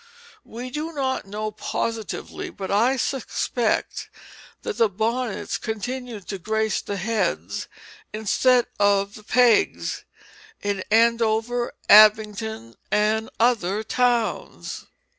[0.43, 4.09] We do not know positively, but I suspect
[4.63, 7.67] that the bonnets continued to grace the heads
[8.11, 10.03] instead of the pegs
[10.59, 14.87] in Andover, Abington, and other towns.